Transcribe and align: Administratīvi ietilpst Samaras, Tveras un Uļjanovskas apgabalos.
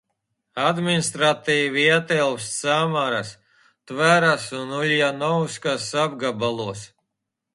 Administratīvi 0.67 1.83
ietilpst 1.89 2.55
Samaras, 2.55 3.35
Tveras 3.91 4.47
un 4.61 4.73
Uļjanovskas 4.79 5.85
apgabalos. 6.05 6.83